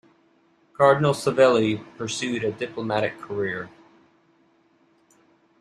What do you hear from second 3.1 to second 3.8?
career.